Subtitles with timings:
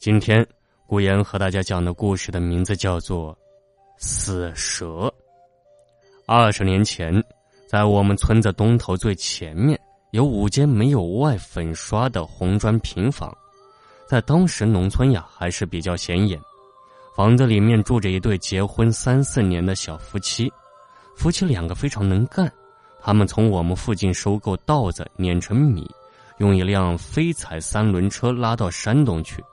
[0.00, 0.46] 今天
[0.86, 3.34] 顾言和大家讲的故事的名字叫做
[3.98, 4.86] 《死蛇》。
[6.24, 7.22] 二十年前，
[7.68, 9.78] 在我们村子东头最前面
[10.12, 13.30] 有五间没有外粉刷的红砖平房，
[14.08, 16.40] 在当时农村呀还是比较显眼。
[17.14, 20.50] 房子里面住着一对结婚三四年的小夫妻，
[21.14, 22.50] 夫妻两个非常能干，
[23.02, 25.86] 他们从我们附近收购稻子碾成米，
[26.38, 29.44] 用一辆飞彩三轮车拉到山东去。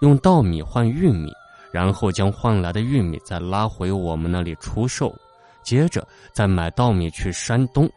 [0.00, 1.32] 用稻米换玉米，
[1.72, 5.14] 然后将换来的玉米再拉回我们那里出售，
[5.62, 7.88] 接着再买稻米去山东，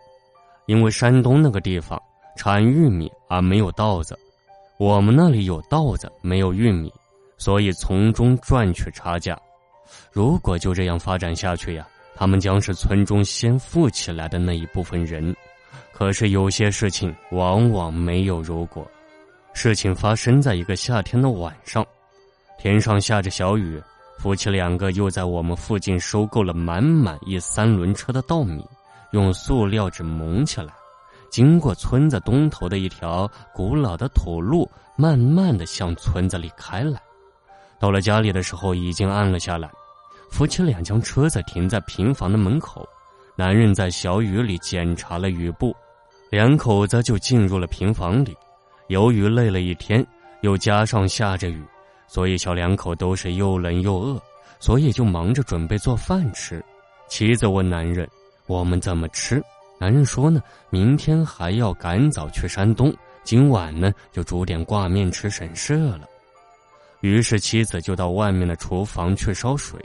[0.66, 2.02] 因为山东那个地方
[2.38, 4.18] 产玉米而没有稻子，
[4.78, 6.94] 我们那里有稻子没有玉米，
[7.38, 9.38] 所以从中赚取差价。
[10.12, 15.36] 如果就这样发展下去呀，他们将是村中先富起来的那一部分人。
[15.92, 18.90] 可是有些事情往往没有如果。
[19.54, 21.86] 事情发生在一个夏天的晚上，
[22.58, 23.82] 天上下着小雨，
[24.18, 28.66] 夫妻两个又在我们附近收购了满满一三轮车的稻米，
[29.12, 30.74] 用塑料纸蒙起来，
[31.30, 37.02] 经过村子东头的一条古老的土路，慢慢的向村子里开来。
[37.80, 39.70] 到了家里的时候，已经暗了下来，
[40.32, 42.88] 夫妻俩将车子停在平房的门口，
[43.36, 45.76] 男人在小雨里检查了雨布，
[46.30, 48.36] 两口子就进入了平房里。
[48.90, 50.06] 由于累了一天，
[50.42, 51.64] 又加上下着雨，
[52.08, 54.20] 所以小两口都是又冷又饿，
[54.60, 56.64] 所以就忙着准备做饭吃。
[57.08, 58.10] 妻子问男人
[58.48, 59.42] ：“我们怎么吃？”
[59.80, 62.92] 男人说：“呢，明天还要赶早去山东，
[63.24, 66.02] 今晚呢就煮点挂面吃省事了。”
[67.02, 69.80] 于是妻子就到外面的厨房去烧水，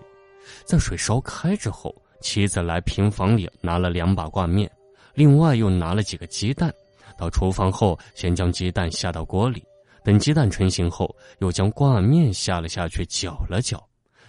[0.64, 4.68] 在水烧开之后，妻子来平房里拿了两把挂面，
[5.12, 6.72] 另外又拿了几个鸡蛋。
[7.16, 9.62] 到厨房后，先将鸡蛋下到锅里，
[10.04, 13.82] 等鸡蛋成型后，又将挂面下了下去，搅了搅，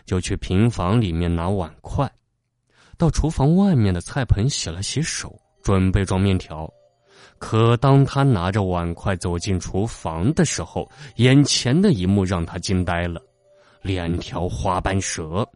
[0.05, 2.09] 就去平房里面拿碗筷，
[2.97, 6.71] 到厨房外面的菜盆洗了洗手，准备装面条。
[7.37, 13.21] 可当他拿着碗筷走进厨房的时候，眼前的一幕让他惊呆了：
[13.81, 15.47] 两条花斑蛇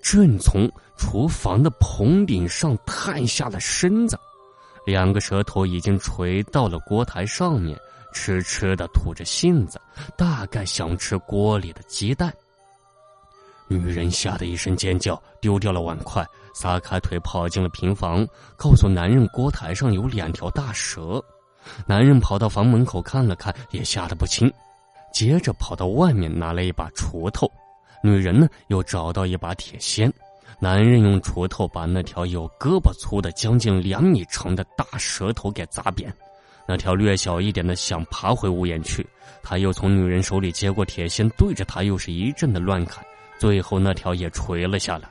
[0.00, 4.18] 正从厨房的棚顶上探下了身子。
[4.84, 7.78] 两个舌头已经垂到了锅台上面，
[8.12, 9.80] 痴痴的吐着信子，
[10.16, 12.32] 大概想吃锅里的鸡蛋。
[13.68, 18.26] 女人吓得一声尖叫，丢掉了碗筷，撒开腿跑进了平房，
[18.56, 21.22] 告诉男人锅台上有两条大蛇。
[21.86, 24.52] 男人跑到房门口看了看，也吓得不轻，
[25.12, 27.50] 接着跑到外面拿了一把锄头。
[28.02, 30.12] 女人呢，又找到一把铁锨。
[30.58, 36.14] 男人用锄头把那条有胳膊粗的、将近两米长的大蛇头给砸扁，
[36.66, 39.06] 那条略小一点的想爬回屋檐去。
[39.42, 43.04] 他又从女人手里接过铁锨，对着他又是一阵的乱砍，
[43.38, 45.08] 最后那条也垂了下来。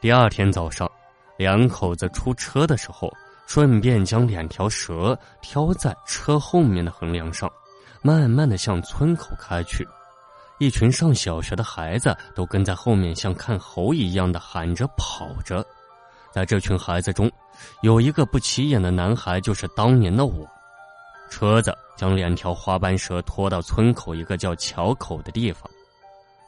[0.00, 0.90] 第二天早上，
[1.38, 3.10] 两口子出车的时候，
[3.46, 7.50] 顺便将两条蛇挑在车后面的横梁上，
[8.02, 9.86] 慢慢的向村口开去。
[10.64, 15.62] 一群上小学的孩子都跟在后面，像看猴一样的喊着跑着。
[16.32, 17.30] 在这群孩子中，
[17.82, 20.48] 有一个不起眼的男孩，就是当年的我。
[21.28, 25.70] 车子将两条花斑蛇拖到村口一个叫桥口的地方。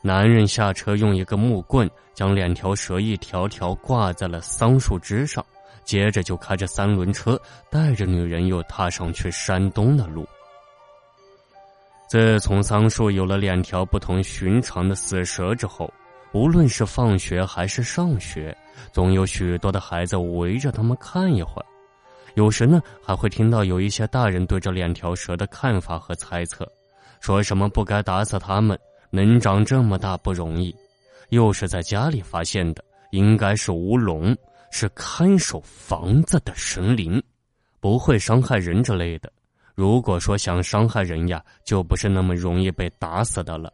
[0.01, 5.45] 男人下车，用一个木棍将两条蛇一条条挂在了桑树枝上，
[5.85, 7.39] 接着就开着三轮车，
[7.71, 10.27] 带着女人又踏上去山东的路。
[12.09, 15.93] 自从桑树有了两条不同寻常的死蛇之后，
[16.33, 18.57] 无论是放学还是上学，
[18.93, 21.67] 总有许多的孩子围着他们看一会儿。
[22.35, 26.71] 有时呢，还会听到有一些大人对这两条蛇的看法和猜测，
[27.19, 28.79] 说什么不该打死它们，
[29.11, 30.73] 能长这么大不容易，
[31.31, 34.37] 又是在家里发现的，应该是乌龙，
[34.71, 37.21] 是看守房子的神灵，
[37.81, 39.33] 不会伤害人之类的。
[39.77, 43.71] 如果说想伤害人呀，就不是那么容易被打死的了。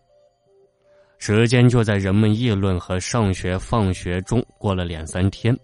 [1.16, 5.57] 时间就在人们议论和上学放学中过了两三天。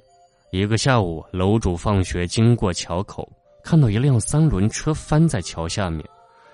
[0.53, 3.29] 一个下午，楼主放学经过桥口，
[3.65, 6.09] 看到一辆三轮车翻在桥下面，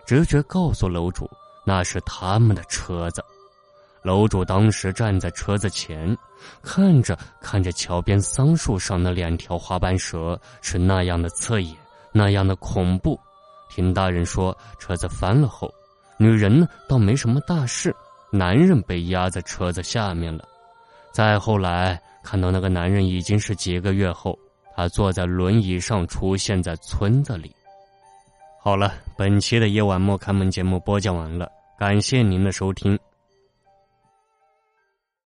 [0.06, 1.30] 直觉告诉楼主
[1.66, 3.22] 那是他们的车子。
[4.02, 6.16] 楼主当时站在车子前，
[6.62, 11.76] 看着看着桥边桑树上的两条花斑蛇，是那样的刺眼，
[12.12, 13.20] 那样的恐怖。
[13.74, 15.68] 听大人说，车子翻了后，
[16.16, 17.92] 女人呢倒没什么大事，
[18.30, 20.44] 男人被压在车子下面了。
[21.10, 24.38] 再后来看到那个男人已经是几个月后，
[24.76, 27.52] 他坐在轮椅上出现在村子里。
[28.60, 31.50] 好了，本期的夜晚莫开门节目播讲完了。
[31.76, 32.96] 感谢您的收听。